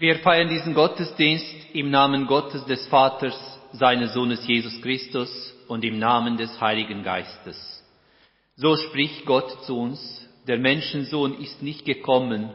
[0.00, 3.36] Wir feiern diesen Gottesdienst im Namen Gottes des Vaters,
[3.72, 7.84] seines Sohnes Jesus Christus und im Namen des Heiligen Geistes.
[8.56, 12.48] So spricht Gott zu uns, der Menschensohn ist nicht gekommen,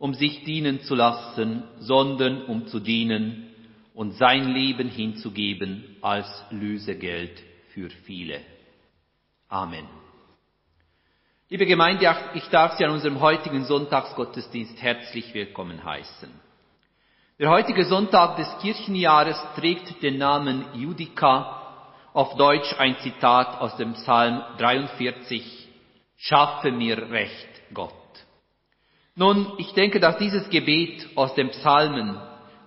[0.00, 3.54] um sich dienen zu lassen, sondern um zu dienen
[3.94, 7.40] und sein Leben hinzugeben als Lösegeld
[7.74, 8.40] für viele.
[9.48, 9.86] Amen.
[11.48, 16.51] Liebe Gemeinde, ich darf Sie an unserem heutigen Sonntagsgottesdienst herzlich willkommen heißen.
[17.42, 23.94] Der heutige Sonntag des Kirchenjahres trägt den Namen Judica, auf Deutsch ein Zitat aus dem
[23.94, 25.42] Psalm 43,
[26.16, 27.90] Schaffe mir Recht, Gott.
[29.16, 32.16] Nun, ich denke, dass dieses Gebet aus dem Psalmen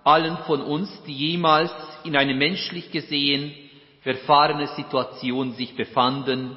[0.04, 1.72] allen von uns, die jemals
[2.04, 3.54] in eine menschlich gesehen
[4.02, 6.54] verfahrene Situation sich befanden,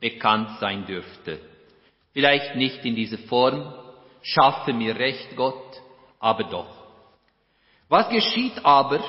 [0.00, 1.38] bekannt sein dürfte.
[2.14, 3.72] Vielleicht nicht in dieser Form,
[4.22, 5.80] schaffe mir Recht, Gott,
[6.18, 6.79] aber doch.
[7.90, 9.02] Was geschieht aber,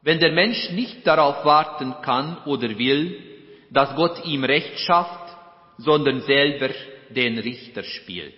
[0.00, 3.22] wenn der Mensch nicht darauf warten kann oder will,
[3.70, 5.36] dass Gott ihm Recht schafft,
[5.76, 6.70] sondern selber
[7.10, 8.32] den Richter spielt?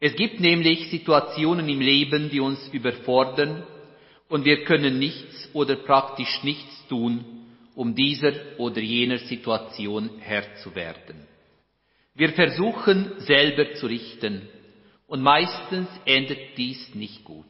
[0.00, 3.62] Es gibt nämlich Situationen im Leben, die uns überfordern
[4.30, 7.26] und wir können nichts oder praktisch nichts tun,
[7.74, 11.28] um dieser oder jener Situation Herr zu werden.
[12.14, 14.48] Wir versuchen selber zu richten
[15.06, 17.44] und meistens endet dies nicht gut.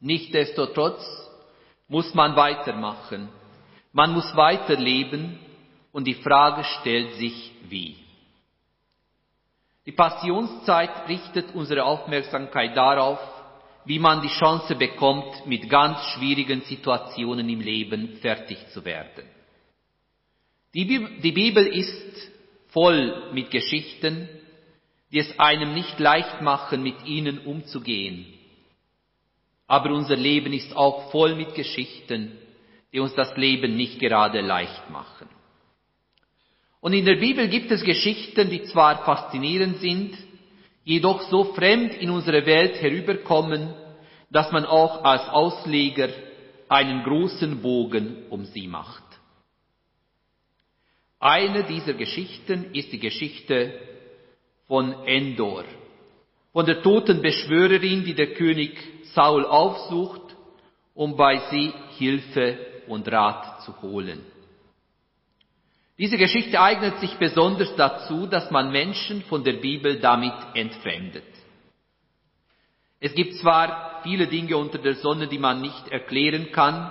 [0.00, 1.04] Nichtsdestotrotz
[1.88, 3.28] muss man weitermachen.
[3.92, 5.38] Man muss weiterleben
[5.92, 7.96] und die Frage stellt sich wie.
[9.84, 13.18] Die Passionszeit richtet unsere Aufmerksamkeit darauf,
[13.84, 19.24] wie man die Chance bekommt, mit ganz schwierigen Situationen im Leben fertig zu werden.
[20.72, 22.30] Die Bibel ist
[22.68, 24.28] voll mit Geschichten,
[25.10, 28.39] die es einem nicht leicht machen, mit ihnen umzugehen
[29.70, 32.36] aber unser Leben ist auch voll mit Geschichten,
[32.92, 35.28] die uns das Leben nicht gerade leicht machen.
[36.80, 40.18] Und in der Bibel gibt es Geschichten, die zwar faszinierend sind,
[40.82, 43.72] jedoch so fremd in unsere Welt herüberkommen,
[44.28, 46.08] dass man auch als Ausleger
[46.68, 49.04] einen großen Bogen um sie macht.
[51.20, 53.72] Eine dieser Geschichten ist die Geschichte
[54.66, 55.64] von Endor,
[56.52, 58.76] von der toten Beschwörerin, die der König
[59.14, 60.36] Saul aufsucht,
[60.94, 64.20] um bei sie Hilfe und Rat zu holen.
[65.98, 71.24] Diese Geschichte eignet sich besonders dazu, dass man Menschen von der Bibel damit entfremdet.
[73.00, 76.90] Es gibt zwar viele Dinge unter der Sonne, die man nicht erklären kann,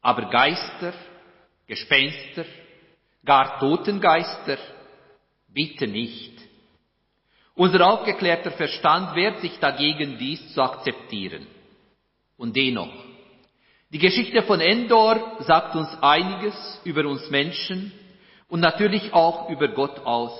[0.00, 0.92] aber Geister,
[1.66, 2.44] Gespenster,
[3.24, 4.58] gar Totengeister,
[5.48, 6.32] bitte nicht.
[7.58, 11.44] Unser aufgeklärter Verstand wehrt sich dagegen, dies zu akzeptieren.
[12.36, 12.92] Und dennoch,
[13.90, 17.90] die Geschichte von Endor sagt uns einiges über uns Menschen
[18.46, 20.30] und natürlich auch über Gott aus.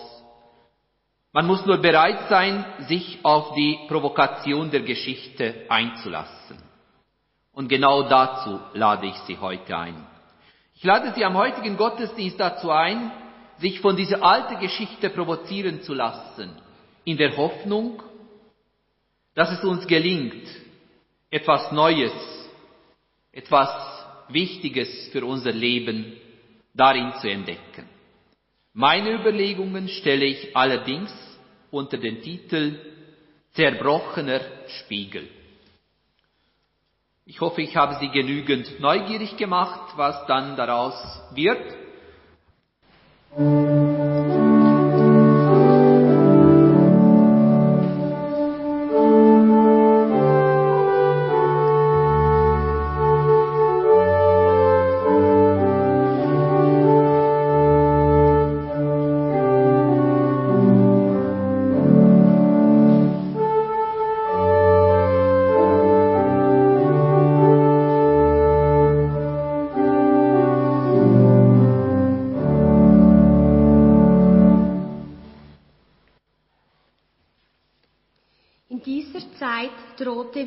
[1.33, 6.59] Man muss nur bereit sein, sich auf die Provokation der Geschichte einzulassen.
[7.51, 10.07] Und genau dazu lade ich Sie heute ein.
[10.77, 13.11] Ich lade Sie am heutigen Gottesdienst dazu ein,
[13.57, 16.63] sich von dieser alten Geschichte provozieren zu lassen
[17.09, 18.03] in der Hoffnung,
[19.35, 20.47] dass es uns gelingt,
[21.31, 22.13] etwas Neues,
[23.33, 23.71] etwas
[24.29, 26.19] Wichtiges für unser Leben
[26.75, 27.89] darin zu entdecken.
[28.75, 31.11] Meine Überlegungen stelle ich allerdings
[31.71, 32.79] unter den Titel
[33.55, 34.43] Zerbrochener
[34.81, 35.31] Spiegel.
[37.25, 41.75] Ich hoffe, ich habe Sie genügend neugierig gemacht, was dann daraus wird.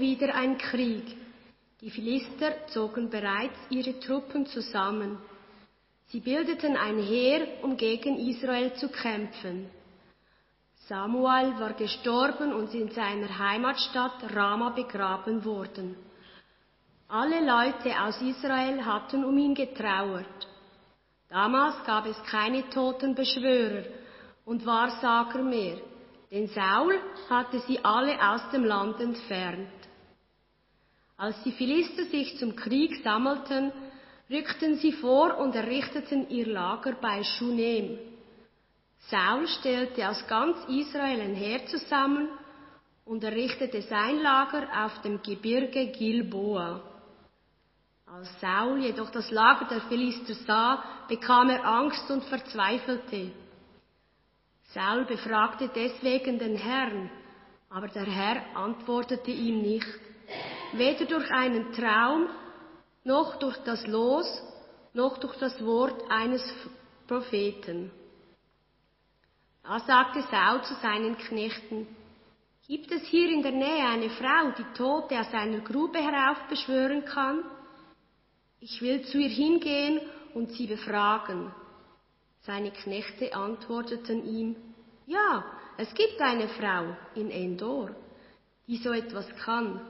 [0.02, 1.16] Wieder ein Krieg.
[1.80, 5.18] Die Philister zogen bereits ihre Truppen zusammen.
[6.08, 9.70] Sie bildeten ein Heer, um gegen Israel zu kämpfen.
[10.88, 15.96] Samuel war gestorben und in seiner Heimatstadt Rama begraben worden.
[17.08, 20.48] Alle Leute aus Israel hatten um ihn getrauert.
[21.30, 23.84] Damals gab es keine toten Beschwörer
[24.44, 25.78] und Wahrsager mehr,
[26.30, 27.00] denn Saul
[27.30, 29.81] hatte sie alle aus dem Land entfernt.
[31.22, 33.72] Als die Philister sich zum Krieg sammelten,
[34.28, 38.00] rückten sie vor und errichteten ihr Lager bei Schunem.
[38.98, 42.28] Saul stellte aus ganz Israel ein Heer zusammen
[43.06, 46.82] und errichtete sein Lager auf dem Gebirge Gilboa.
[48.08, 53.32] Als Saul jedoch das Lager der Philister sah, bekam er Angst und verzweifelte.
[54.74, 57.12] Saul befragte deswegen den Herrn,
[57.70, 60.00] aber der Herr antwortete ihm nicht,
[60.74, 62.28] weder durch einen Traum,
[63.04, 64.28] noch durch das Los,
[64.94, 66.44] noch durch das Wort eines
[67.08, 67.92] Propheten.
[69.64, 71.88] Da sagte Saul zu seinen Knechten,
[72.68, 77.44] Gibt es hier in der Nähe eine Frau, die Tote aus einer Grube heraufbeschwören kann?
[78.62, 80.00] Ich will zu ihr hingehen
[80.34, 81.52] und sie befragen.
[82.42, 84.56] Seine Knechte antworteten ihm,
[85.06, 85.44] ja,
[85.78, 87.90] es gibt eine Frau in Endor,
[88.68, 89.82] die so etwas kann.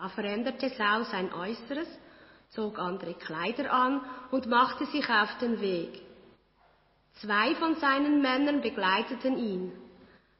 [0.00, 1.86] Da veränderte Saul sein Äußeres,
[2.48, 6.00] zog andere Kleider an und machte sich auf den Weg.
[7.20, 9.72] Zwei von seinen Männern begleiteten ihn.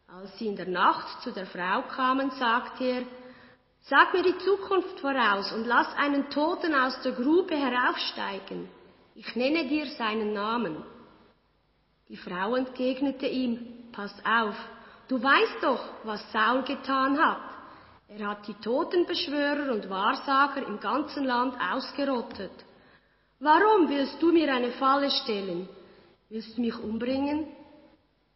[0.09, 3.02] Als sie in der Nacht zu der Frau kamen, sagte er,
[3.83, 8.67] Sag mir die Zukunft voraus und lass einen Toten aus der Grube heraufsteigen.
[9.14, 10.83] Ich nenne dir seinen Namen.
[12.09, 14.57] Die Frau entgegnete ihm, Pass auf,
[15.09, 17.50] du weißt doch, was Saul getan hat.
[18.17, 22.50] Er hat die Totenbeschwörer und Wahrsager im ganzen Land ausgerottet.
[23.38, 25.69] Warum willst du mir eine Falle stellen?
[26.29, 27.47] Willst du mich umbringen?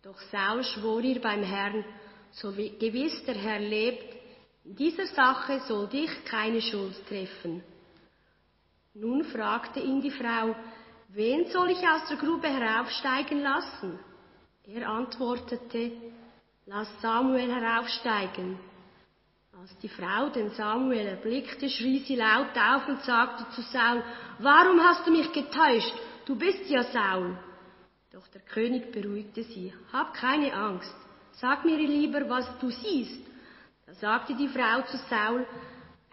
[0.01, 1.85] Doch Saul schwor ihr beim Herrn,
[2.31, 4.15] so wie gewiss der Herr lebt,
[4.65, 7.65] in dieser Sache soll dich keine Schuld treffen.
[8.95, 10.55] Nun fragte ihn die Frau,
[11.09, 13.99] wen soll ich aus der Grube heraufsteigen lassen?
[14.67, 15.93] Er antwortete,
[16.67, 18.59] lass Samuel heraufsteigen.
[19.65, 24.03] Als die Frau den Samuel erblickte, schrie sie laut auf und sagte zu Saul,
[24.39, 25.95] warum hast du mich getäuscht?
[26.27, 27.39] Du bist ja Saul.
[28.13, 29.73] Doch der König beruhigte sie.
[29.91, 30.95] Hab keine Angst.
[31.41, 33.23] Sag mir lieber, was du siehst.
[33.87, 35.47] Da sagte die Frau zu Saul,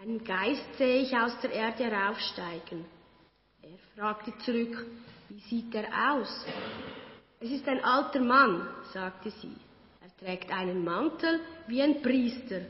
[0.01, 2.85] einen Geist sehe ich aus der Erde heraufsteigen.
[3.63, 4.85] Er fragte zurück,
[5.27, 6.45] wie sieht er aus?
[7.41, 9.57] Es ist ein alter Mann, sagte sie.
[9.99, 12.61] Er trägt einen Mantel wie ein Priester.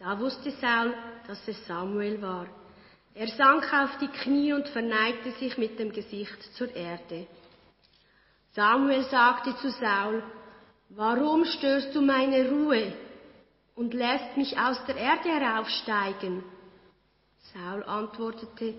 [0.00, 0.94] Da wusste Saul,
[1.26, 2.46] dass es Samuel war.
[3.12, 7.26] Er sank auf die Knie und verneigte sich mit dem Gesicht zur Erde.
[8.52, 10.22] Samuel sagte zu Saul,
[10.88, 12.94] warum störst du meine Ruhe
[13.74, 16.44] und lässt mich aus der Erde heraufsteigen?
[17.52, 18.76] Saul antwortete,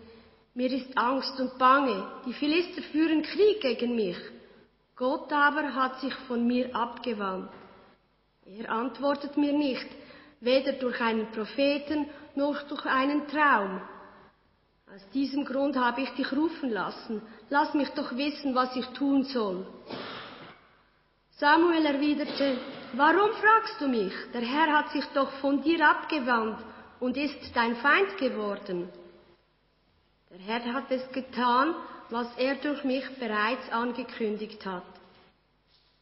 [0.56, 4.18] mir ist Angst und Bange, die Philister führen Krieg gegen mich.
[4.96, 7.52] Gott aber hat sich von mir abgewandt.
[8.44, 9.88] Er antwortet mir nicht,
[10.42, 13.82] weder durch einen Propheten noch durch einen Traum.
[14.94, 17.22] Aus diesem Grund habe ich dich rufen lassen.
[17.50, 19.66] Lass mich doch wissen, was ich tun soll.
[21.38, 22.58] Samuel erwiderte,
[22.94, 24.14] warum fragst du mich?
[24.34, 26.60] Der Herr hat sich doch von dir abgewandt
[27.00, 28.90] und ist dein Feind geworden.
[30.30, 31.74] Der Herr hat es getan,
[32.10, 34.84] was er durch mich bereits angekündigt hat.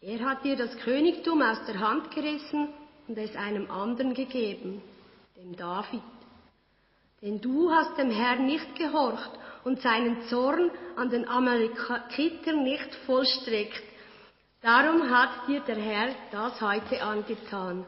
[0.02, 2.70] Er hat dir das Königtum aus der Hand gerissen
[3.10, 4.84] und es einem anderen gegeben,
[5.36, 6.04] dem David.
[7.24, 9.32] Denn du hast dem Herrn nicht gehorcht
[9.64, 13.82] und seinen Zorn an den Amalekitern nicht vollstreckt.
[14.62, 17.84] Darum hat dir der Herr das heute angetan.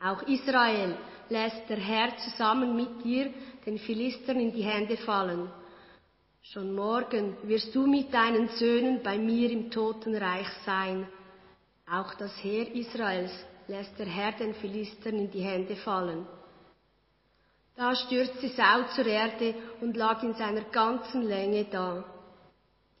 [0.00, 0.96] Auch Israel
[1.28, 3.34] lässt der Herr zusammen mit dir
[3.66, 5.50] den Philistern in die Hände fallen.
[6.42, 11.08] Schon morgen wirst du mit deinen Söhnen bei mir im Totenreich sein.
[11.90, 13.32] Auch das Heer Israels
[13.68, 16.26] lässt der Herr den Philistern in die Hände fallen.
[17.76, 22.04] Da stürzte Saul zur Erde und lag in seiner ganzen Länge da.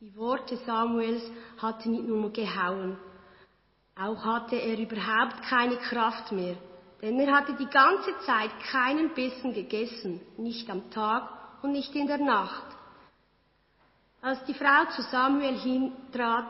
[0.00, 1.22] Die Worte Samuels
[1.58, 2.98] hatten ihn nur gehauen.
[3.94, 6.56] Auch hatte er überhaupt keine Kraft mehr,
[7.02, 11.28] denn er hatte die ganze Zeit keinen Bissen gegessen, nicht am Tag
[11.62, 12.64] und nicht in der Nacht.
[14.22, 16.46] Als die Frau zu Samuel hintrat,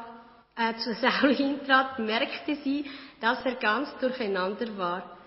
[0.57, 2.85] äh, zu Saul hintrat, merkte sie,
[3.21, 5.19] dass er ganz durcheinander war.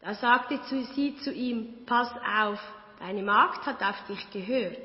[0.00, 0.60] Da sagte
[0.94, 2.60] sie zu ihm, pass auf,
[2.98, 4.78] deine Magd hat auf dich gehört.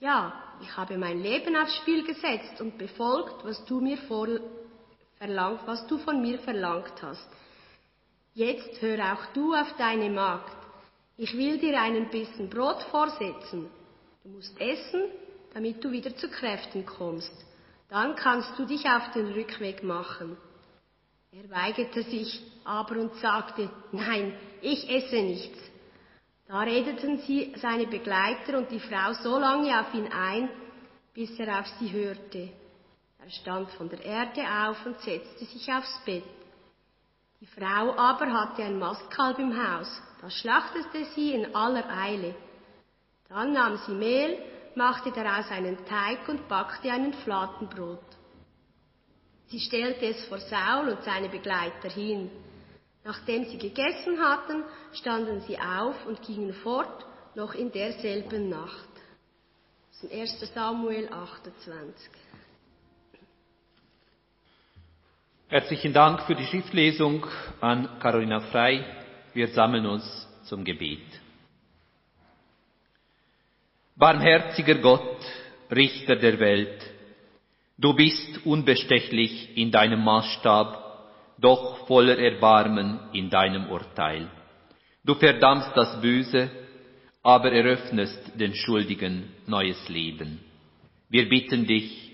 [0.00, 4.28] Ja, ich habe mein Leben aufs Spiel gesetzt und befolgt, was du mir vor,
[5.18, 7.28] verlangt, was du von mir verlangt hast.
[8.34, 10.56] Jetzt hör auch du auf deine Magd.
[11.16, 13.70] Ich will dir einen Bissen Brot vorsetzen.
[14.22, 15.04] Du musst essen,
[15.54, 17.32] damit du wieder zu Kräften kommst.
[17.88, 20.36] Dann kannst du dich auf den Rückweg machen.
[21.32, 25.58] Er weigerte sich aber und sagte, nein, ich esse nichts.
[26.48, 30.48] Da redeten sie, seine Begleiter und die Frau so lange auf ihn ein,
[31.12, 32.50] bis er auf sie hörte.
[33.18, 36.24] Er stand von der Erde auf und setzte sich aufs Bett.
[37.40, 40.00] Die Frau aber hatte ein Mastkalb im Haus.
[40.20, 42.34] Das schlachtete sie in aller Eile.
[43.28, 44.38] Dann nahm sie Mehl,
[44.76, 48.04] machte daraus einen Teig und backte einen Fladenbrot.
[49.48, 52.30] Sie stellte es vor Saul und seine Begleiter hin.
[53.04, 58.88] Nachdem sie gegessen hatten, standen sie auf und gingen fort, noch in derselben Nacht.
[59.92, 60.52] Ist 1.
[60.52, 62.10] Samuel 28.
[65.48, 67.24] Herzlichen Dank für die Schriftlesung
[67.60, 68.84] an Carolina Frei.
[69.32, 71.25] Wir sammeln uns zum Gebet.
[73.98, 75.16] Barmherziger Gott,
[75.74, 76.82] Richter der Welt,
[77.78, 84.28] du bist unbestechlich in deinem Maßstab, doch voller Erbarmen in deinem Urteil.
[85.02, 86.50] Du verdammst das Böse,
[87.22, 90.40] aber eröffnest den Schuldigen neues Leben.
[91.08, 92.12] Wir bitten dich,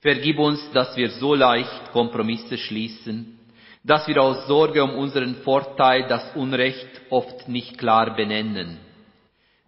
[0.00, 3.38] vergib uns, dass wir so leicht Kompromisse schließen,
[3.84, 8.87] dass wir aus Sorge um unseren Vorteil das Unrecht oft nicht klar benennen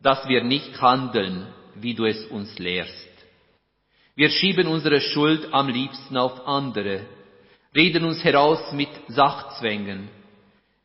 [0.02, 3.08] dass wir nicht handeln, wie du es uns lehrst.
[4.14, 7.06] Wir schieben unsere Schuld am liebsten auf andere,
[7.74, 10.08] reden uns heraus mit Sachzwängen,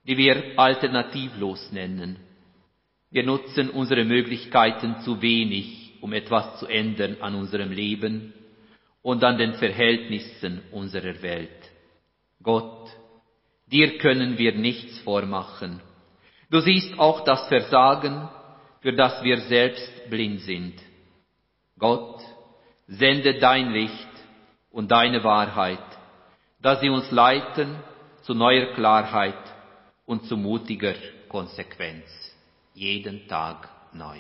[0.08, 2.18] die wir alternativlos nennen.
[3.10, 8.34] Wir nutzen unsere Möglichkeiten zu wenig, um etwas zu ändern an unserem Leben
[9.02, 11.72] und an den Verhältnissen unserer Welt.
[12.44, 12.90] Gott,
[13.68, 15.82] dir können wir nichts vormachen.
[16.52, 18.30] Du siehst auch das Versagen,
[18.86, 20.76] für das wir selbst blind sind.
[21.80, 22.22] Gott,
[22.86, 24.14] sende dein Licht
[24.70, 25.80] und deine Wahrheit,
[26.62, 27.78] dass sie uns leiten
[28.22, 29.42] zu neuer Klarheit
[30.06, 30.94] und zu mutiger
[31.30, 32.06] Konsequenz,
[32.76, 34.20] jeden Tag neu.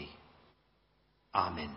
[1.32, 1.70] Amen.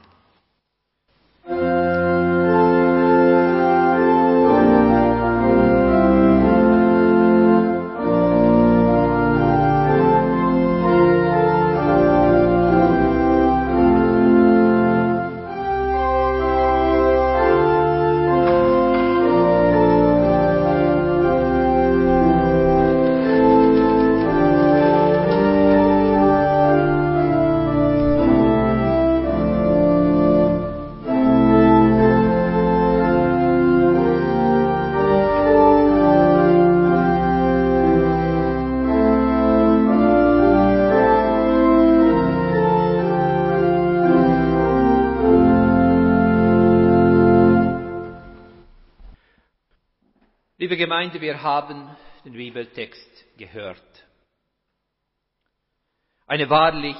[56.28, 56.96] Eine wahrlich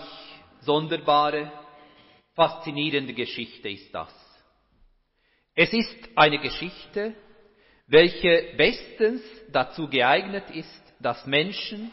[0.62, 1.52] sonderbare,
[2.34, 4.08] faszinierende Geschichte ist das.
[5.54, 7.14] Es ist eine Geschichte,
[7.86, 9.20] welche bestens
[9.52, 11.92] dazu geeignet ist, dass Menschen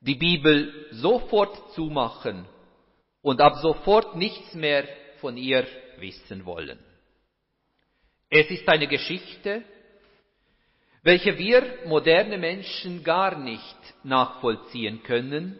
[0.00, 2.46] die Bibel sofort zumachen
[3.22, 4.86] und ab sofort nichts mehr
[5.20, 5.66] von ihr
[5.98, 6.78] wissen wollen.
[8.30, 9.64] Es ist eine Geschichte,
[11.02, 15.58] welche wir moderne Menschen gar nicht nachvollziehen können,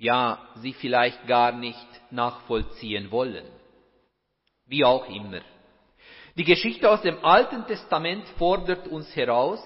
[0.00, 3.46] ja, sie vielleicht gar nicht nachvollziehen wollen.
[4.64, 5.42] Wie auch immer.
[6.36, 9.62] Die Geschichte aus dem Alten Testament fordert uns heraus,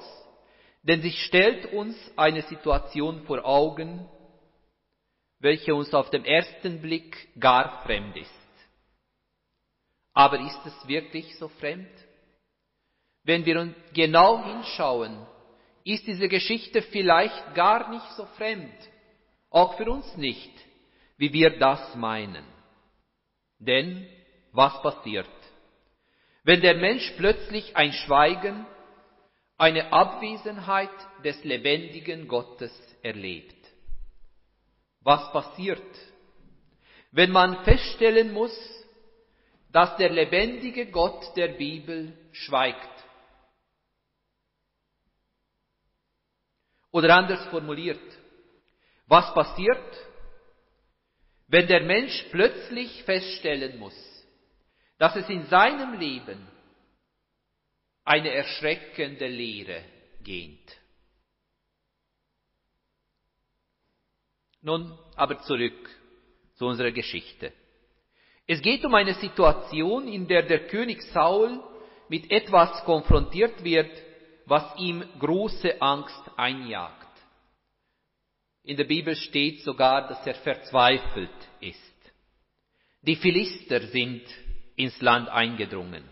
[0.83, 4.09] denn sie stellt uns eine Situation vor Augen,
[5.39, 8.31] welche uns auf den ersten Blick gar fremd ist.
[10.15, 11.91] Aber ist es wirklich so fremd?
[13.23, 15.17] Wenn wir genau hinschauen,
[15.85, 18.75] ist diese Geschichte vielleicht gar nicht so fremd,
[19.55, 20.51] auch für uns nicht,
[21.17, 22.45] wie wir das meinen.
[23.61, 24.07] Denn
[24.51, 25.29] was passiert?
[26.43, 28.67] Wenn der Mensch plötzlich ein Schweigen,
[29.57, 30.91] eine Abwesenheit
[31.25, 33.55] des lebendigen Gottes erlebt.
[35.01, 35.83] Was passiert?
[37.13, 38.57] Wenn man feststellen muss,
[39.71, 42.91] dass der lebendige Gott der Bibel schweigt.
[46.91, 48.03] Oder anders formuliert,
[49.15, 49.91] was passiert,
[51.47, 53.97] wenn der Mensch plötzlich feststellen muss,
[54.99, 56.49] dass es in seinem Leben
[58.05, 59.85] eine erschreckende Lehre
[60.21, 60.69] geht.
[64.63, 65.89] Nun aber zurück
[66.57, 67.53] zu unserer Geschichte.
[68.49, 71.63] Es geht um eine Situation, in der der König Saul
[72.09, 73.93] mit etwas konfrontiert wird,
[74.47, 77.04] was ihm große Angst einjagt.
[78.65, 81.95] In der Bibel steht sogar, dass er verzweifelt ist.
[83.03, 84.23] Die Philister sind
[84.75, 86.03] ins Land eingedrungen.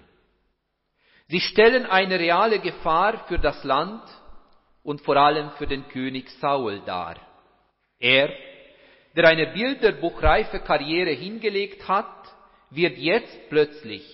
[1.29, 4.03] Sie stellen eine reale Gefahr für das Land
[4.83, 7.17] und vor allem für den König Saul dar.
[7.99, 8.29] Er,
[9.17, 12.35] der eine bilderbuchreife Karriere hingelegt hat,
[12.69, 14.05] wird jetzt plötzlich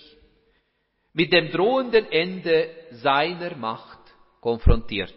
[1.11, 3.99] mit dem drohenden Ende seiner Macht
[4.39, 5.15] konfrontiert.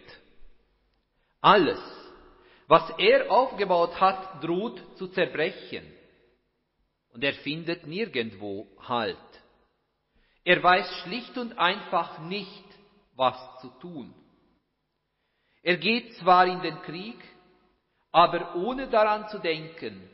[1.39, 1.79] Alles,
[2.73, 5.85] was er aufgebaut hat, droht zu zerbrechen.
[7.09, 9.29] Und er findet nirgendwo Halt.
[10.43, 12.65] Er weiß schlicht und einfach nicht,
[13.15, 14.11] was zu tun.
[15.61, 17.19] Er geht zwar in den Krieg,
[18.11, 20.09] aber ohne daran zu denken,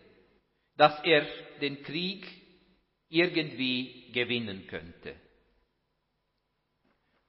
[0.76, 1.26] dass er
[1.62, 2.28] den Krieg
[3.08, 5.16] irgendwie gewinnen könnte.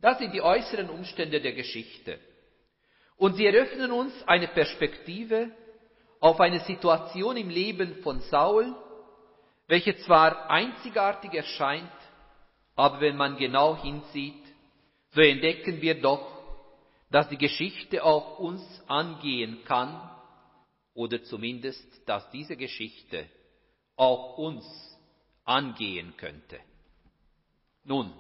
[0.01, 2.19] Das sind die äußeren Umstände der Geschichte.
[3.21, 5.51] Und sie eröffnen uns eine Perspektive
[6.21, 8.75] auf eine Situation im Leben von Saul,
[9.69, 11.93] welche zwar einzigartig erscheint,
[12.77, 14.43] aber wenn man genau hinsieht,
[15.11, 16.27] so entdecken wir doch,
[17.11, 20.01] dass die Geschichte auch uns angehen kann,
[20.95, 23.29] oder zumindest, dass diese Geschichte
[23.97, 24.65] auch uns
[25.45, 26.59] angehen könnte.
[27.85, 28.15] Nun,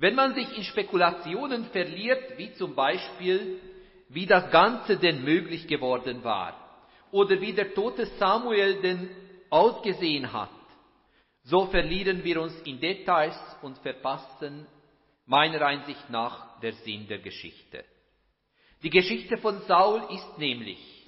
[0.00, 3.60] wenn man sich in Spekulationen verliert, wie zum Beispiel,
[4.12, 6.54] wie das Ganze denn möglich geworden war,
[7.10, 9.10] oder wie der tote Samuel denn
[9.48, 10.50] ausgesehen hat,
[11.44, 14.66] so verlieren wir uns in Details und verpassen
[15.26, 17.84] meiner Einsicht nach der Sinn der Geschichte.
[18.82, 21.06] Die Geschichte von Saul ist nämlich,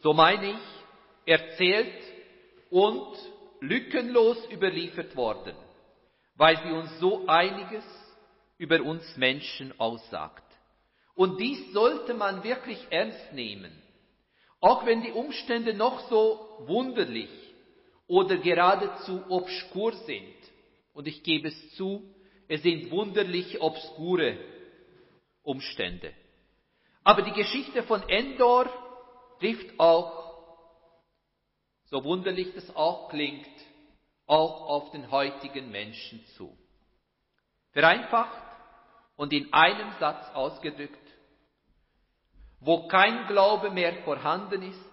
[0.00, 2.02] so meine ich, erzählt
[2.70, 3.16] und
[3.60, 5.56] lückenlos überliefert worden,
[6.36, 7.84] weil sie uns so einiges
[8.58, 10.47] über uns Menschen aussagt.
[11.18, 13.72] Und dies sollte man wirklich ernst nehmen,
[14.60, 17.28] auch wenn die Umstände noch so wunderlich
[18.06, 20.36] oder geradezu obskur sind.
[20.92, 22.08] Und ich gebe es zu,
[22.46, 24.38] es sind wunderlich obskure
[25.42, 26.14] Umstände.
[27.02, 28.70] Aber die Geschichte von Endor
[29.40, 30.36] trifft auch
[31.86, 33.48] so wunderlich das auch klingt,
[34.28, 36.56] auch auf den heutigen Menschen zu.
[37.72, 38.40] Vereinfacht
[39.16, 41.07] und in einem Satz ausgedrückt,
[42.60, 44.90] wo kein Glaube mehr vorhanden ist,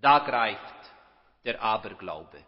[0.00, 0.74] da greift
[1.44, 2.42] der Aberglaube.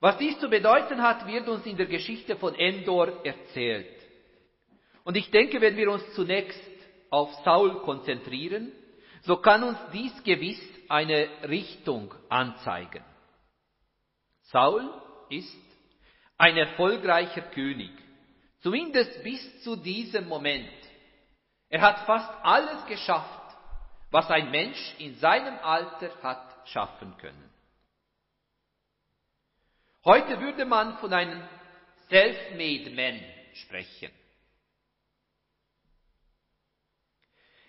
[0.00, 4.02] Was dies zu bedeuten hat, wird uns in der Geschichte von Endor erzählt.
[5.04, 6.60] Und ich denke, wenn wir uns zunächst
[7.10, 8.72] auf Saul konzentrieren,
[9.22, 13.04] so kann uns dies gewiss eine Richtung anzeigen.
[14.42, 14.90] Saul
[15.30, 15.56] ist
[16.36, 17.92] ein erfolgreicher König,
[18.60, 20.81] zumindest bis zu diesem Moment.
[21.72, 23.56] Er hat fast alles geschafft,
[24.10, 27.50] was ein Mensch in seinem Alter hat schaffen können.
[30.04, 31.42] Heute würde man von einem
[32.10, 33.18] self-made man
[33.54, 34.10] sprechen.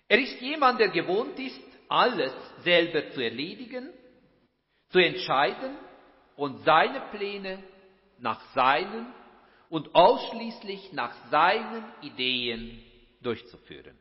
[0.06, 3.88] Er ist jemand, der gewohnt ist, alles selber zu erledigen,
[4.90, 5.78] zu entscheiden
[6.36, 7.62] und seine Pläne
[8.18, 9.14] nach seinen
[9.70, 12.83] und ausschließlich nach seinen Ideen
[13.24, 13.98] durchzuführen.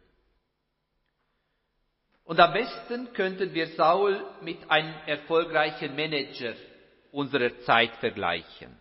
[2.25, 6.53] Und am besten könnten wir Saul mit einem erfolgreichen Manager
[7.11, 8.77] unserer Zeit vergleichen.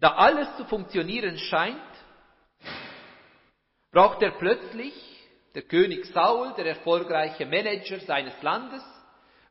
[0.00, 1.80] Da alles zu funktionieren scheint,
[3.90, 4.94] braucht er plötzlich
[5.54, 8.82] der König Saul, der erfolgreiche Manager seines Landes,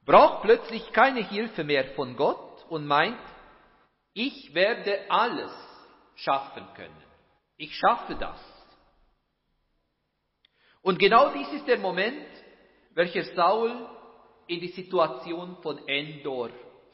[0.05, 3.17] braucht plötzlich keine Hilfe mehr von Gott und meint,
[4.13, 5.51] ich werde alles
[6.15, 7.03] schaffen können.
[7.57, 8.52] Ich schaffe das.
[10.83, 12.27] Und genau dies ist der Moment,
[12.93, 13.89] welcher Saul
[14.47, 16.49] in die Situation von Endor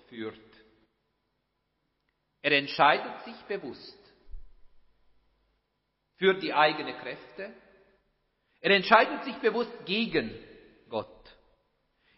[0.08, 0.40] führt.
[2.42, 3.98] Er entscheidet sich bewusst
[6.18, 7.52] für die eigenen Kräfte,
[8.62, 10.38] er entscheidet sich bewusst gegen
[10.88, 11.36] Gott,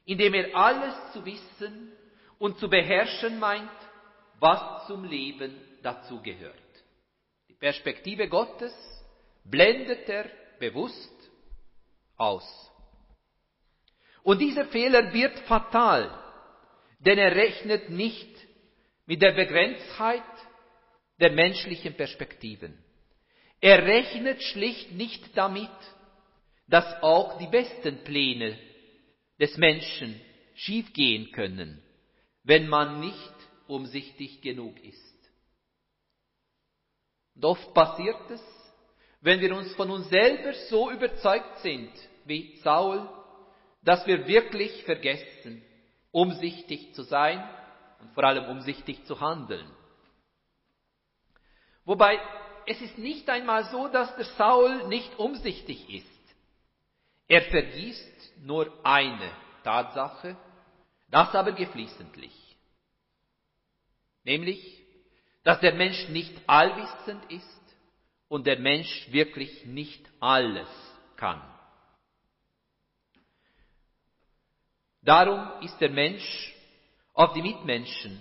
[0.06, 1.92] indem er alles zu wissen
[2.38, 3.70] und zu beherrschen meint,
[4.40, 6.56] was zum Leben dazugehört.
[7.48, 8.74] Die Perspektive Gottes
[9.46, 10.30] blendet er
[10.60, 11.21] bewusst
[12.22, 12.72] aus.
[14.24, 16.18] Und dieser Fehler wird fatal,
[17.00, 18.30] denn er rechnet nicht
[19.06, 20.24] mit der Begrenztheit
[21.20, 22.78] der menschlichen Perspektiven.
[23.60, 25.70] Er rechnet schlicht nicht damit,
[26.68, 28.58] dass auch die besten Pläne
[29.40, 30.20] des Menschen
[30.56, 31.82] schiefgehen können,
[32.44, 33.34] wenn man nicht
[33.68, 35.32] umsichtig genug ist.
[37.36, 38.42] Und oft passiert es,
[39.22, 41.92] wenn wir uns von uns selber so überzeugt sind,
[42.32, 43.08] wie Saul,
[43.84, 45.62] dass wir wirklich vergessen,
[46.12, 47.38] umsichtig zu sein
[48.00, 49.70] und vor allem umsichtig zu handeln.
[51.84, 52.20] Wobei
[52.66, 56.08] es ist nicht einmal so, dass der Saul nicht umsichtig ist.
[57.28, 59.32] Er vergisst nur eine
[59.64, 60.38] Tatsache,
[61.10, 62.34] das aber geflissentlich.
[64.24, 64.80] Nämlich,
[65.44, 67.76] dass der Mensch nicht allwissend ist
[68.28, 70.70] und der Mensch wirklich nicht alles
[71.18, 71.42] kann.
[75.02, 76.54] Darum ist der Mensch
[77.14, 78.20] auf die Mitmenschen,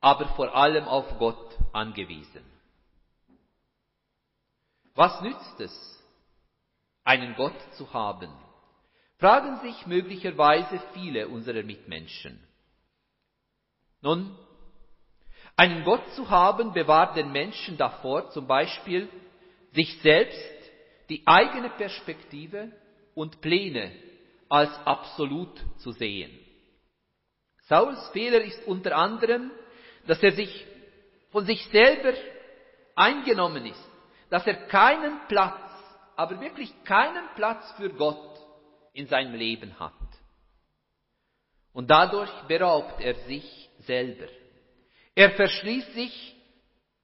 [0.00, 2.44] aber vor allem auf Gott angewiesen.
[4.94, 6.04] Was nützt es,
[7.04, 8.30] einen Gott zu haben?
[9.18, 12.38] Fragen sich möglicherweise viele unserer Mitmenschen.
[14.00, 14.38] Nun,
[15.56, 19.08] einen Gott zu haben bewahrt den Menschen davor, zum Beispiel
[19.72, 20.54] sich selbst,
[21.08, 22.72] die eigene Perspektive
[23.14, 23.92] und Pläne
[24.48, 26.30] als absolut zu sehen.
[27.68, 29.50] Sauls Fehler ist unter anderem,
[30.06, 30.66] dass er sich
[31.30, 32.12] von sich selber
[32.94, 33.90] eingenommen ist,
[34.30, 35.60] dass er keinen Platz,
[36.16, 38.38] aber wirklich keinen Platz für Gott
[38.92, 39.92] in seinem Leben hat.
[41.72, 44.28] Und dadurch beraubt er sich selber.
[45.14, 46.36] Er verschließt sich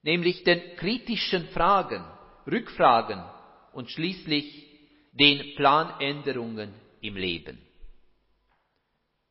[0.03, 2.05] nämlich den kritischen Fragen,
[2.47, 3.23] Rückfragen
[3.73, 4.67] und schließlich
[5.13, 7.59] den Planänderungen im Leben.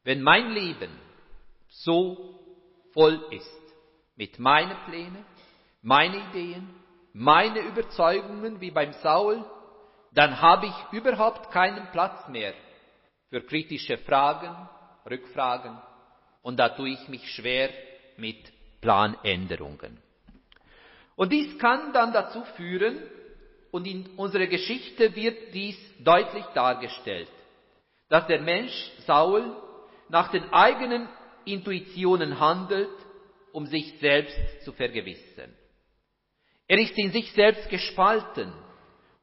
[0.03, 0.91] Wenn mein Leben
[1.69, 2.39] so
[2.93, 3.61] voll ist
[4.15, 5.25] mit meinen Plänen,
[5.81, 6.69] meinen Ideen,
[7.13, 9.43] meine Überzeugungen wie beim Saul,
[10.11, 12.53] dann habe ich überhaupt keinen Platz mehr
[13.29, 14.69] für kritische Fragen,
[15.09, 15.77] Rückfragen
[16.41, 17.69] und da tue ich mich schwer
[18.17, 19.97] mit Planänderungen.
[21.15, 22.99] Und dies kann dann dazu führen,
[23.71, 27.29] und in unserer Geschichte wird dies deutlich dargestellt,
[28.11, 28.73] dass der Mensch
[29.07, 29.55] Saul
[30.09, 31.07] nach den eigenen
[31.45, 32.89] Intuitionen handelt,
[33.53, 35.55] um sich selbst zu vergewissern.
[36.67, 38.51] Er ist in sich selbst gespalten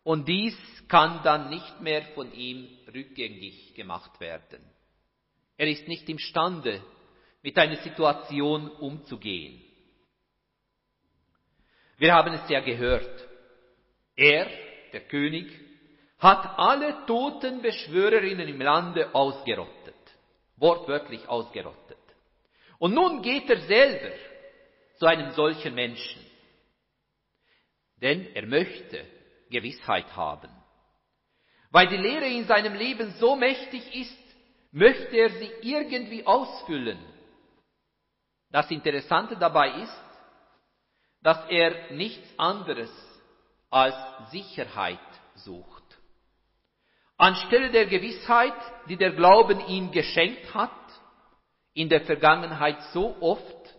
[0.04, 0.56] und dies
[0.88, 4.64] kann dann nicht mehr von ihm rückgängig gemacht werden.
[5.58, 6.82] Er ist nicht imstande,
[7.42, 9.62] mit einer Situation umzugehen.
[11.98, 13.28] Wir haben es ja gehört.
[14.16, 14.46] Er,
[14.94, 15.67] der König,
[16.18, 19.94] hat alle toten Beschwörerinnen im Lande ausgerottet.
[20.56, 21.96] Wortwörtlich ausgerottet.
[22.78, 24.14] Und nun geht er selber
[24.98, 26.24] zu einem solchen Menschen.
[27.96, 29.04] Denn er möchte
[29.50, 30.50] Gewissheit haben.
[31.70, 34.18] Weil die Lehre in seinem Leben so mächtig ist,
[34.72, 36.98] möchte er sie irgendwie ausfüllen
[38.50, 40.02] das Interessante dabei ist,
[41.20, 42.90] dass er nichts anderes
[43.70, 43.94] als
[44.30, 44.98] Sicherheit
[45.34, 45.77] sucht.
[47.18, 48.54] Anstelle der Gewissheit,
[48.88, 50.70] die der Glauben ihm geschenkt hat,
[51.74, 53.74] in der Vergangenheit so oft,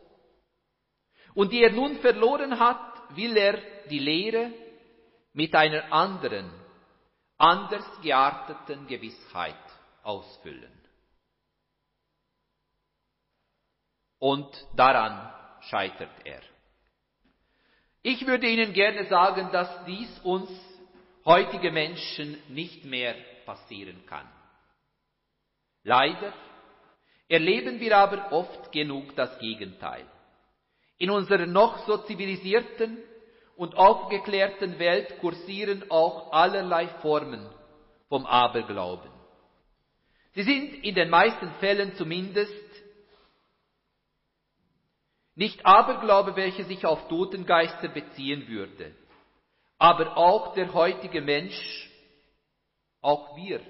[1.33, 3.57] und die er nun verloren hat, will er
[3.89, 4.51] die Lehre
[5.33, 6.51] mit einer anderen,
[7.37, 9.55] anders gearteten Gewissheit
[10.03, 10.79] ausfüllen.
[14.19, 16.41] und daran scheitert er.
[18.01, 20.49] Ich würde Ihnen gerne sagen, dass dies uns
[21.29, 23.13] heutige Menschen nicht mehr
[23.45, 24.27] passieren kann.
[25.83, 26.33] Leider
[27.27, 30.05] erleben wir aber oft genug das Gegenteil.
[30.97, 32.97] In unserer noch so zivilisierten
[33.55, 37.47] und aufgeklärten Welt kursieren auch allerlei Formen
[38.07, 39.11] vom Aberglauben.
[40.33, 42.53] Sie sind in den meisten Fällen zumindest
[45.35, 48.95] nicht Aberglaube, welcher sich auf Totengeister beziehen würde,
[49.79, 51.89] aber auch der heutige Mensch,
[53.01, 53.61] auch wir,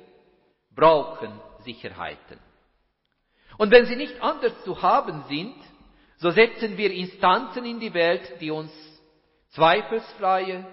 [0.71, 2.39] brauchen Sicherheiten.
[3.57, 5.55] Und wenn sie nicht anders zu haben sind,
[6.17, 8.71] so setzen wir Instanzen in die Welt, die uns
[9.49, 10.65] zweifelsfreie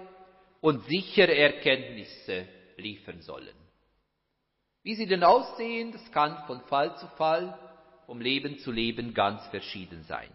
[0.60, 3.54] und sichere Erkenntnisse liefern sollen.
[4.82, 7.58] Wie sie denn aussehen, das kann von Fall zu Fall,
[8.06, 10.30] vom Leben zu Leben ganz verschieden sein.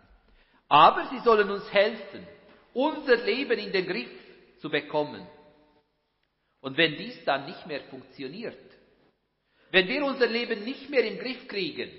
[0.68, 2.28] Aber sie sollen uns helfen,
[2.74, 4.21] unser Leben in den Griff
[4.62, 5.28] zu bekommen.
[6.62, 8.58] Und wenn dies dann nicht mehr funktioniert,
[9.72, 11.90] wenn wir unser Leben nicht mehr im Griff kriegen,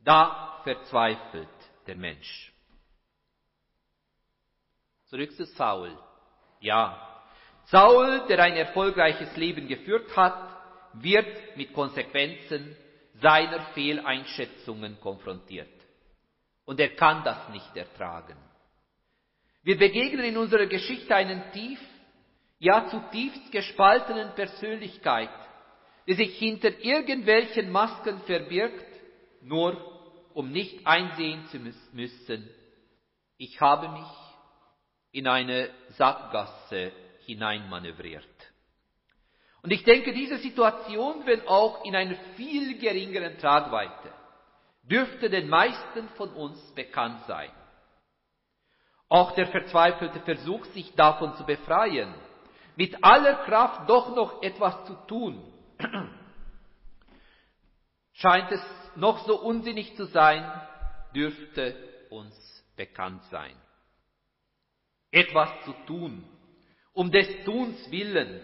[0.00, 1.48] da verzweifelt
[1.86, 2.52] der Mensch.
[5.06, 5.96] Zurück zu Saul.
[6.60, 7.22] Ja,
[7.66, 10.54] Saul, der ein erfolgreiches Leben geführt hat,
[10.94, 12.76] wird mit Konsequenzen
[13.20, 15.68] seiner Fehleinschätzungen konfrontiert
[16.64, 18.36] und er kann das nicht ertragen.
[19.64, 21.80] Wir begegnen in unserer Geschichte einen tief,
[22.58, 25.30] ja zutiefst gespaltenen Persönlichkeit,
[26.06, 28.84] die sich hinter irgendwelchen Masken verbirgt,
[29.40, 29.92] nur
[30.34, 31.58] um nicht einsehen zu
[31.92, 32.48] müssen,
[33.38, 34.06] ich habe mich
[35.12, 36.92] in eine Sackgasse
[37.24, 38.24] hineinmanövriert.
[39.62, 44.12] Und ich denke, diese Situation, wenn auch in einer viel geringeren Tragweite,
[44.82, 47.50] dürfte den meisten von uns bekannt sein.
[49.08, 52.14] Auch der verzweifelte Versuch, sich davon zu befreien,
[52.76, 55.42] mit aller Kraft doch noch etwas zu tun,
[58.12, 58.62] scheint es
[58.96, 60.44] noch so unsinnig zu sein,
[61.14, 61.76] dürfte
[62.10, 62.34] uns
[62.76, 63.56] bekannt sein.
[65.10, 66.24] Etwas zu tun,
[66.92, 68.40] um des Tuns willen,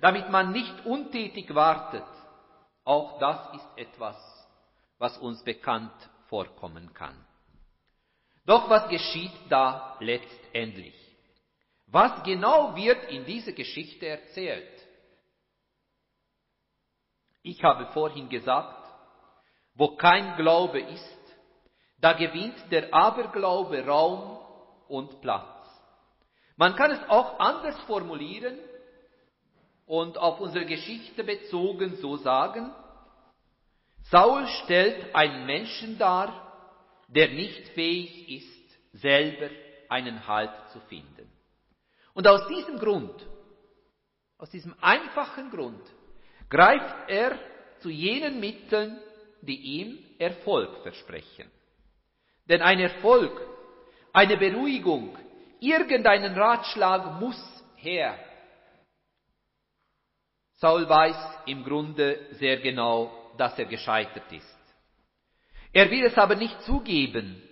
[0.00, 2.04] damit man nicht untätig wartet,
[2.84, 4.16] auch das ist etwas,
[4.98, 5.92] was uns bekannt
[6.28, 7.16] vorkommen kann.
[8.44, 10.94] Doch was geschieht da letztendlich?
[11.86, 14.68] Was genau wird in dieser Geschichte erzählt?
[17.42, 18.82] Ich habe vorhin gesagt,
[19.74, 21.18] wo kein Glaube ist,
[21.98, 24.38] da gewinnt der Aberglaube Raum
[24.88, 25.46] und Platz.
[26.56, 28.58] Man kann es auch anders formulieren
[29.86, 32.72] und auf unsere Geschichte bezogen so sagen,
[34.10, 36.51] Saul stellt einen Menschen dar,
[37.14, 39.50] der nicht fähig ist, selber
[39.88, 41.30] einen Halt zu finden.
[42.14, 43.26] Und aus diesem Grund,
[44.38, 45.82] aus diesem einfachen Grund,
[46.48, 47.38] greift er
[47.80, 48.98] zu jenen Mitteln,
[49.42, 51.50] die ihm Erfolg versprechen.
[52.46, 53.40] Denn ein Erfolg,
[54.12, 55.16] eine Beruhigung,
[55.60, 57.40] irgendeinen Ratschlag muss
[57.76, 58.18] her.
[60.54, 64.61] Saul weiß im Grunde sehr genau, dass er gescheitert ist.
[65.72, 67.42] Er will es aber nicht zugeben,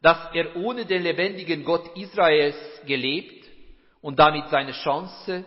[0.00, 3.46] dass er ohne den lebendigen Gott Israels gelebt
[4.00, 5.44] und damit seine Chance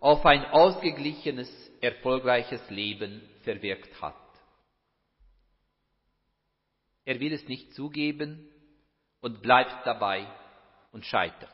[0.00, 1.48] auf ein ausgeglichenes,
[1.80, 4.16] erfolgreiches Leben verwirkt hat.
[7.04, 8.48] Er will es nicht zugeben
[9.20, 10.26] und bleibt dabei
[10.92, 11.48] und scheitert.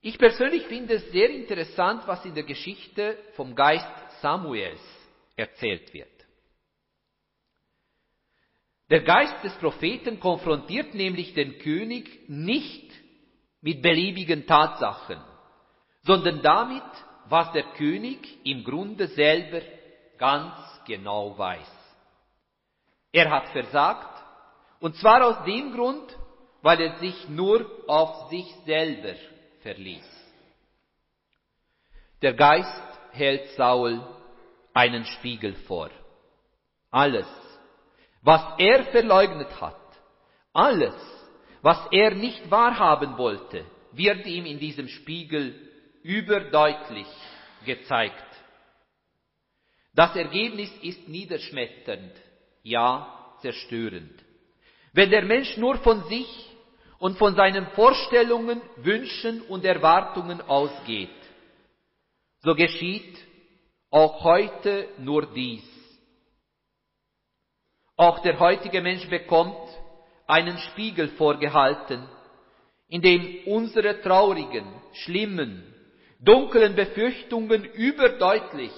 [0.00, 3.86] Ich persönlich finde es sehr interessant, was in der Geschichte vom Geist
[4.20, 4.80] Samuels
[5.36, 6.17] erzählt wird.
[8.90, 12.90] Der Geist des Propheten konfrontiert nämlich den König nicht
[13.60, 15.20] mit beliebigen Tatsachen,
[16.04, 16.82] sondern damit,
[17.26, 19.60] was der König im Grunde selber
[20.16, 20.54] ganz
[20.86, 21.70] genau weiß.
[23.12, 24.24] Er hat versagt,
[24.80, 26.16] und zwar aus dem Grund,
[26.62, 29.14] weil er sich nur auf sich selber
[29.60, 30.18] verließ.
[32.22, 34.02] Der Geist hält Saul
[34.72, 35.90] einen Spiegel vor.
[36.90, 37.26] Alles,
[38.22, 39.76] was er verleugnet hat,
[40.52, 40.94] alles,
[41.62, 45.54] was er nicht wahrhaben wollte, wird ihm in diesem Spiegel
[46.02, 47.06] überdeutlich
[47.64, 48.24] gezeigt.
[49.94, 52.12] Das Ergebnis ist niederschmetternd,
[52.62, 54.24] ja zerstörend.
[54.92, 56.28] Wenn der Mensch nur von sich
[56.98, 61.10] und von seinen Vorstellungen, Wünschen und Erwartungen ausgeht,
[62.40, 63.18] so geschieht
[63.90, 65.64] auch heute nur dies.
[67.98, 69.58] Auch der heutige Mensch bekommt
[70.28, 72.08] einen Spiegel vorgehalten,
[72.86, 75.74] in dem unsere traurigen, schlimmen,
[76.20, 78.70] dunklen Befürchtungen überdeutlich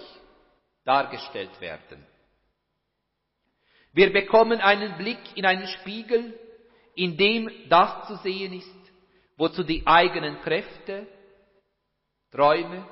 [0.87, 2.06] dargestellt werden.
[3.92, 6.33] Wir bekommen einen Blick in einen Spiegel,
[6.94, 8.92] in dem das zu sehen ist,
[9.37, 11.06] wozu die eigenen Kräfte,
[12.30, 12.88] Träume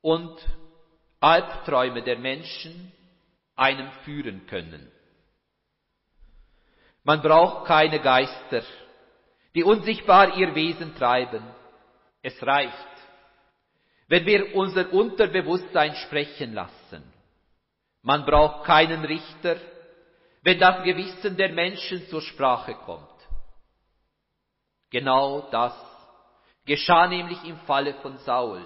[0.00, 0.38] und
[1.18, 2.92] Albträume der Menschen
[3.56, 4.93] einem führen können.
[7.04, 8.62] Man braucht keine Geister,
[9.54, 11.44] die unsichtbar ihr Wesen treiben.
[12.22, 12.94] Es reicht,
[14.08, 17.02] wenn wir unser Unterbewusstsein sprechen lassen.
[18.02, 19.56] Man braucht keinen Richter,
[20.42, 23.08] wenn das Gewissen der Menschen zur Sprache kommt.
[24.90, 25.74] Genau das
[26.64, 28.64] geschah nämlich im Falle von Saul.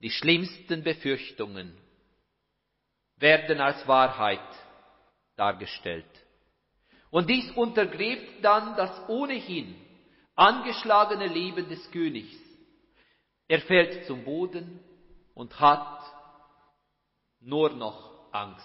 [0.00, 1.76] Die schlimmsten Befürchtungen
[3.16, 4.40] werden als Wahrheit
[5.36, 6.17] dargestellt.
[7.10, 9.74] Und dies untergräbt dann das ohnehin
[10.34, 12.36] angeschlagene Leben des Königs.
[13.48, 14.78] Er fällt zum Boden
[15.34, 16.00] und hat
[17.40, 18.64] nur noch Angst.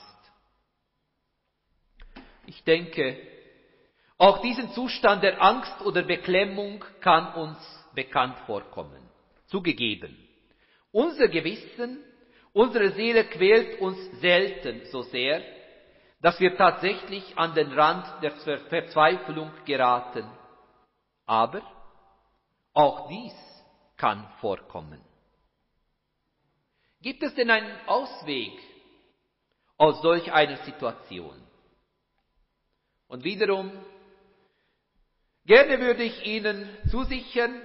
[2.46, 3.18] Ich denke,
[4.18, 7.58] auch diesen Zustand der Angst oder Beklemmung kann uns
[7.96, 9.02] bekannt vorkommen.
[9.48, 10.16] Zugegeben.
[10.92, 12.04] Unser Gewissen,
[12.52, 15.42] unsere Seele quält uns selten so sehr,
[16.24, 20.26] dass wir tatsächlich an den Rand der Verzweiflung geraten.
[21.26, 21.62] Aber
[22.72, 23.34] auch dies
[23.98, 25.02] kann vorkommen.
[27.02, 28.54] Gibt es denn einen Ausweg
[29.78, 31.36] aus solch einer Situation?
[33.10, 33.70] Und wiederum,
[35.46, 37.62] gerne würde ich Ihnen zusichern,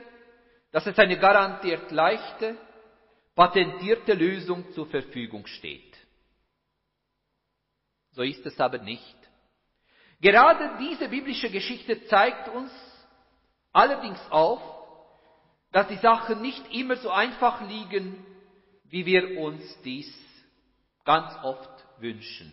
[0.73, 2.57] dass es eine garantiert leichte,
[3.37, 5.88] patentierte Lösung zur Verfügung steht.
[8.19, 9.17] So ist es aber nicht.
[10.21, 12.73] Gerade diese biblische Geschichte zeigt uns
[13.73, 14.61] allerdings auf,
[15.71, 18.27] dass die Sachen nicht immer so einfach liegen,
[18.87, 20.13] wie wir uns dies
[21.05, 22.53] ganz oft wünschen.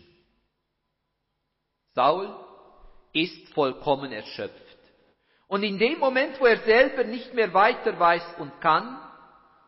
[1.96, 2.32] Saul
[3.14, 4.78] ist vollkommen erschöpft.
[5.48, 9.00] Und in dem Moment, wo er selber nicht mehr weiter weiß und kann,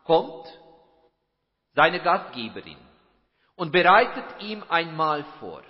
[0.04, 0.46] kommt
[1.74, 2.78] seine Gastgeberin
[3.56, 5.64] und bereitet ihm ein Mahl vor.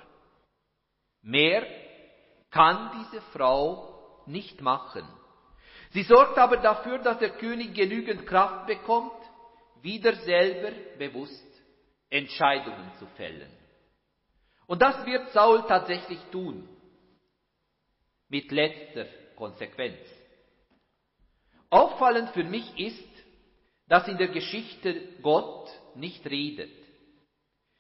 [1.23, 1.67] Mehr
[2.51, 5.07] kann diese Frau nicht machen.
[5.91, 9.13] Sie sorgt aber dafür, dass der König genügend Kraft bekommt,
[9.81, 11.47] wieder selber bewusst
[12.11, 13.51] Entscheidungen zu fällen.
[14.67, 16.69] Und das wird Saul tatsächlich tun,
[18.29, 19.99] mit letzter Konsequenz.
[21.71, 23.09] Auffallend für mich ist,
[23.89, 26.73] dass in der Geschichte Gott nicht redet,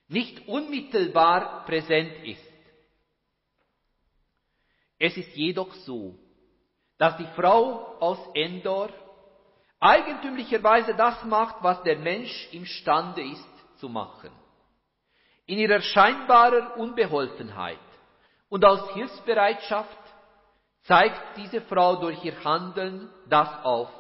[0.09, 2.48] nicht unmittelbar präsent ist.
[4.99, 6.15] Es ist jedoch so,
[6.99, 8.91] dass die Frau aus Endor
[9.81, 14.33] eigentümlicherweise das macht, was der Mensch imstande ist zu machen.
[15.47, 17.79] In ihrer scheinbarer Unbeholfenheit
[18.49, 19.99] und aus Hilfsbereitschaft
[20.83, 23.91] zeigt diese Frau durch ihr Handeln das auf,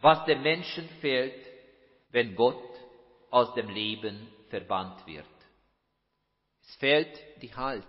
[0.00, 1.46] was dem Menschen fehlt,
[2.10, 2.62] wenn Gott
[3.30, 5.26] aus dem Leben verbannt wird.
[6.62, 7.84] Es fehlt die Halt.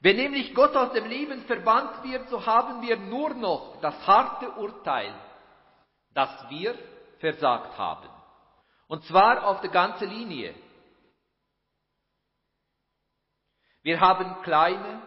[0.00, 4.50] Wenn nämlich Gott aus dem Leben verbannt wird, so haben wir nur noch das harte
[4.52, 5.12] Urteil,
[6.14, 6.78] dass wir
[7.18, 8.08] versagt haben.
[8.86, 10.54] Und zwar auf der ganzen Linie.
[13.82, 15.02] Wir haben kleine,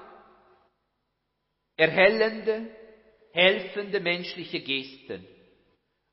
[1.77, 2.75] erhellende,
[3.31, 5.25] helfende menschliche Gesten,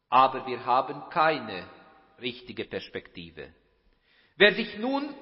[0.08, 1.68] aber wir haben keine
[2.20, 3.52] richtige Perspektive.
[4.36, 5.14] Wer sich nun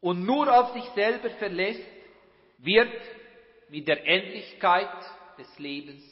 [0.00, 1.93] und nur auf sich selber verlässt,
[2.64, 3.00] wird
[3.68, 4.96] mit der Endlichkeit
[5.38, 6.02] des Lebens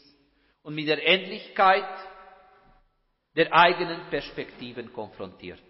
[0.63, 1.89] und mit der Endlichkeit
[3.35, 5.63] der eigenen Perspektiven konfrontiert.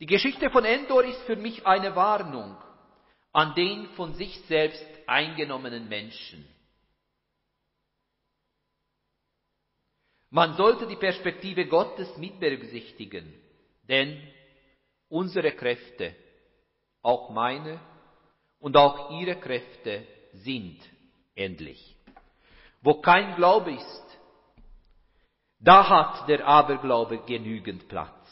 [0.00, 2.56] Die Geschichte von Endor ist für mich eine Warnung
[3.32, 6.46] an den von sich selbst eingenommenen Menschen.
[10.30, 13.32] Man sollte die Perspektive Gottes mit berücksichtigen,
[13.88, 14.20] denn
[15.08, 16.14] unsere Kräfte,
[17.02, 17.80] auch meine,
[18.64, 20.78] und auch ihre Kräfte sind
[21.34, 21.94] endlich.
[22.80, 24.18] Wo kein Glaube ist,
[25.58, 28.26] da hat der Aberglaube genügend Platz.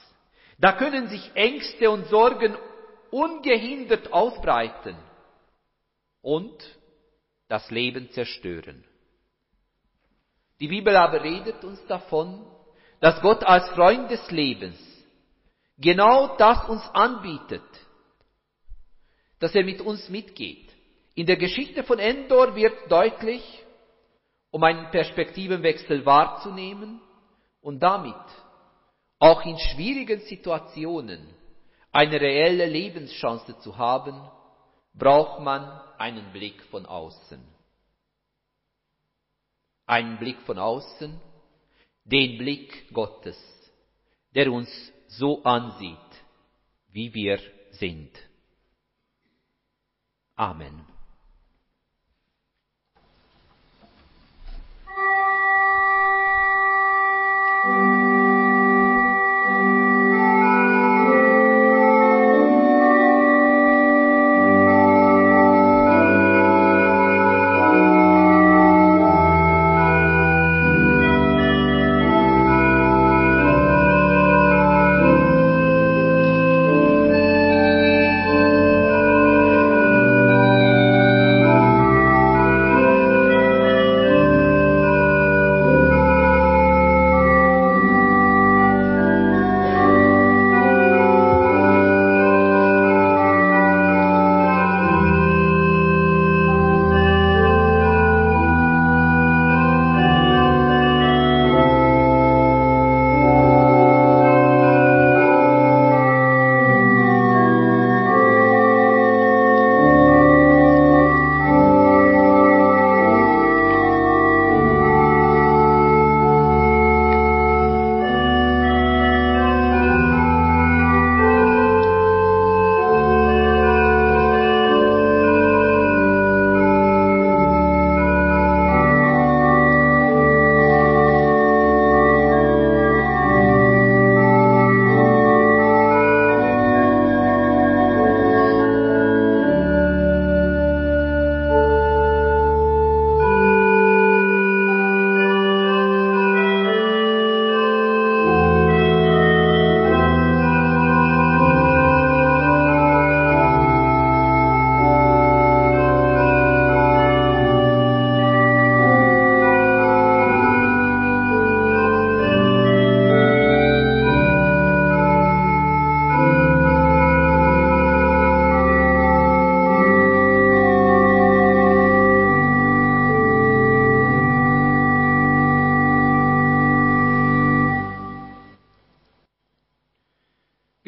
[0.59, 2.57] Da können sich Ängste und Sorgen
[3.11, 4.97] ungehindert ausbreiten
[6.22, 6.57] und
[7.49, 8.83] das Leben zerstören.
[10.61, 12.43] Die Bibel aber redet uns davon,
[13.01, 14.78] dass Gott als Freund des Lebens
[15.76, 17.68] genau das uns anbietet,
[19.43, 20.72] dass er mit uns mitgeht.
[21.16, 23.43] In der Geschichte von Endor wird deutlich,
[24.53, 27.01] um einen Perspektivenwechsel wahrzunehmen
[27.61, 28.14] und damit
[29.18, 31.26] auch in schwierigen Situationen
[31.90, 34.14] eine reelle Lebenschance zu haben,
[34.95, 35.64] braucht man
[35.99, 37.43] einen Blick von außen.
[39.86, 41.20] Einen Blick von außen,
[42.05, 43.38] den Blick Gottes,
[44.36, 44.70] der uns
[45.09, 45.99] so ansieht,
[46.93, 47.40] wie wir
[47.72, 48.32] sind.
[50.39, 50.85] Amen.
[57.64, 57.91] Musik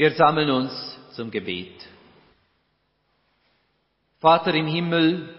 [0.05, 1.83] Wir sammeln uns zum Gebet.
[4.21, 5.35] Vater im Himmel,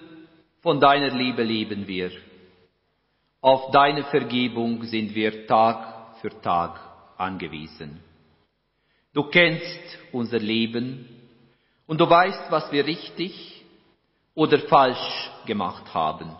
[0.63, 2.09] von deiner Liebe leben wir.
[3.41, 6.79] Auf deine Vergebung sind wir Tag für Tag
[7.15, 7.99] angewiesen.
[9.13, 11.09] Du kennst unser Leben
[11.85, 13.63] und du weißt, was wir richtig
[14.33, 16.35] oder falsch gemacht haben.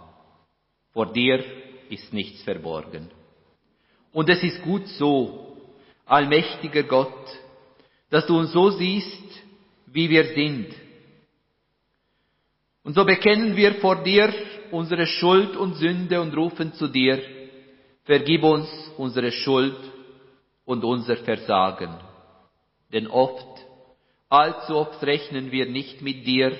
[0.94, 1.46] Vor dir
[1.90, 3.12] ist nichts verborgen.
[4.12, 5.58] Und es ist gut so,
[6.08, 7.45] allmächtiger Gott,
[8.16, 9.44] dass du uns so siehst,
[9.88, 10.74] wie wir sind.
[12.82, 14.34] Und so bekennen wir vor dir
[14.72, 17.22] unsere Schuld und Sünde und rufen zu dir,
[18.06, 19.76] vergib uns unsere Schuld
[20.64, 21.94] und unser Versagen.
[22.94, 23.60] Denn oft,
[24.30, 26.58] allzu oft rechnen wir nicht mit dir,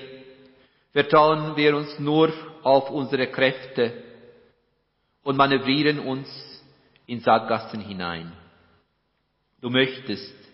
[0.92, 2.34] vertrauen wir uns nur
[2.64, 3.94] auf unsere Kräfte
[5.22, 6.28] und manövrieren uns
[7.06, 8.30] in Sackgassen hinein.
[9.62, 10.45] Du möchtest,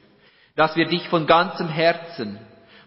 [0.55, 2.39] dass wir dich von ganzem Herzen,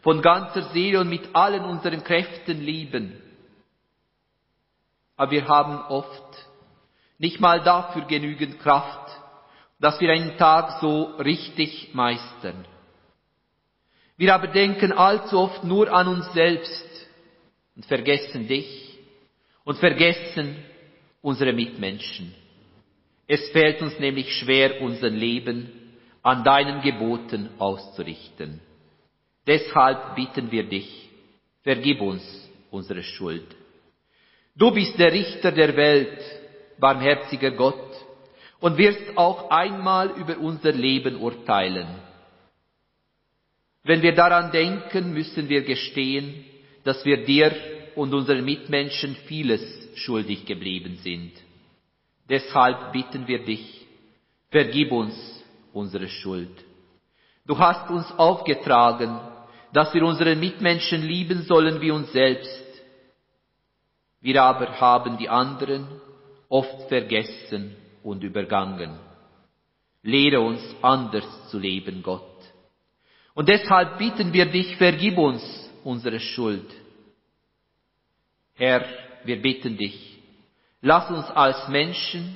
[0.01, 3.21] von ganzer Seele und mit allen unseren Kräften lieben.
[5.17, 6.47] Aber wir haben oft
[7.17, 9.11] nicht mal dafür genügend Kraft,
[9.79, 12.65] dass wir einen Tag so richtig meistern.
[14.17, 17.07] Wir aber denken allzu oft nur an uns selbst
[17.75, 18.97] und vergessen dich
[19.63, 20.63] und vergessen
[21.21, 22.33] unsere Mitmenschen.
[23.27, 25.84] Es fällt uns nämlich schwer, unser Leben
[26.25, 28.59] an deinen Geboten auszurichten.
[29.45, 31.07] Deshalb bitten wir dich,
[31.61, 32.23] vergib uns
[32.71, 33.45] unsere Schuld.
[34.55, 36.19] Du bist der Richter der Welt,
[36.79, 37.91] barmherziger Gott,
[38.59, 41.87] und wirst auch einmal über unser Leben urteilen.
[43.83, 46.43] Wenn wir daran denken, müssen wir gestehen,
[46.83, 47.55] dass wir dir
[47.93, 49.61] und unseren Mitmenschen vieles
[49.93, 51.33] schuldig geblieben sind.
[52.27, 53.85] Deshalb bitten wir dich,
[54.49, 55.34] vergib uns
[55.75, 56.63] unsere Schuld.
[57.45, 59.19] Du hast uns aufgetragen,
[59.73, 62.63] dass wir unsere Mitmenschen lieben sollen wie uns selbst.
[64.21, 65.87] Wir aber haben die anderen
[66.49, 68.97] oft vergessen und übergangen.
[70.01, 72.23] Lehre uns anders zu leben, Gott.
[73.33, 75.43] Und deshalb bitten wir dich, vergib uns
[75.83, 76.71] unsere Schuld.
[78.53, 78.85] Herr,
[79.25, 80.19] wir bitten dich,
[80.81, 82.35] lass uns als Menschen,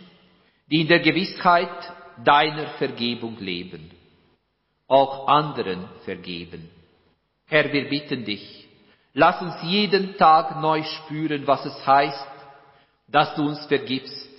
[0.69, 3.91] die in der Gewissheit deiner Vergebung leben,
[4.87, 6.69] auch anderen vergeben.
[7.45, 8.67] Herr, wir bitten dich,
[9.13, 12.27] lass uns jeden Tag neu spüren, was es heißt,
[13.07, 14.29] dass du uns vergibst,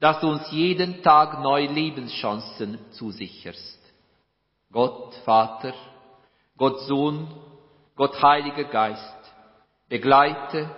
[0.00, 3.78] dass du uns jeden Tag neue Lebenschancen zusicherst.
[4.70, 5.74] Gott Vater,
[6.56, 7.28] Gott Sohn,
[7.94, 9.16] Gott Heiliger Geist,
[9.88, 10.70] begleite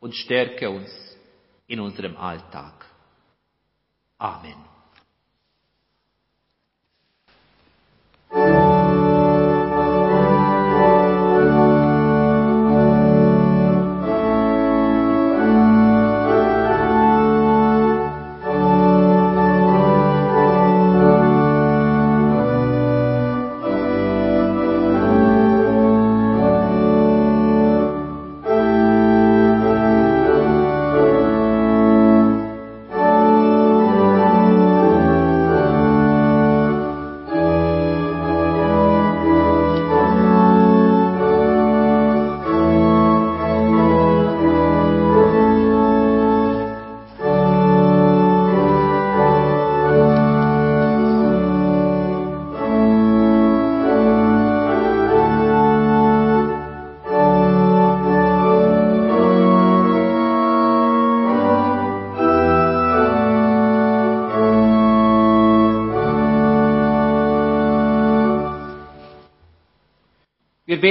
[0.00, 0.90] und stärke uns
[1.66, 2.86] in unserem Alltag.
[4.18, 4.71] Amen.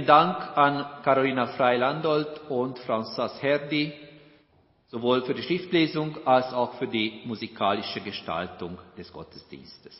[0.00, 3.92] Herzlichen Dank an Carolina Freilandolt und François Herdi,
[4.88, 9.94] sowohl für die Schriftlesung als auch für die musikalische Gestaltung des Gottesdienstes.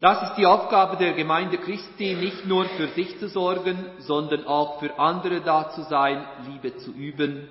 [0.00, 4.80] Das ist die Aufgabe der Gemeinde Christi, nicht nur für sich zu sorgen, sondern auch
[4.80, 7.48] für andere da zu sein, Liebe zu üben,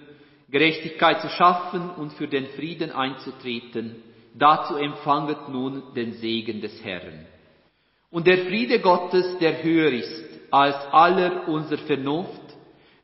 [0.49, 4.03] Gerechtigkeit zu schaffen und für den Frieden einzutreten.
[4.33, 7.30] Dazu empfanget nun den Segen des Herrn.
[8.11, 12.41] Und der Friede Gottes, der höher ist als aller unser Vernunft,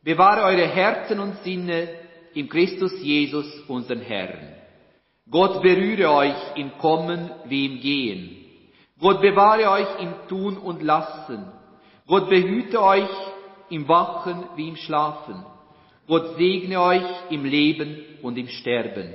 [0.03, 1.87] bewahre eure Herzen und Sinne
[2.33, 4.53] im Christus Jesus, unseren Herrn.
[5.29, 8.37] Gott berühre euch im Kommen wie im Gehen.
[8.99, 11.51] Gott bewahre euch im Tun und Lassen.
[12.05, 13.09] Gott behüte euch
[13.69, 15.45] im Wachen wie im Schlafen.
[16.05, 19.13] Gott segne euch im Leben und im Sterben.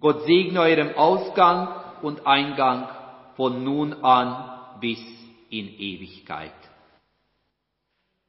[0.00, 1.68] Gott segne eurem Ausgang
[2.02, 2.88] und Eingang
[3.36, 5.00] von nun an bis
[5.50, 6.52] in Ewigkeit.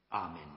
[0.09, 0.48] Amen.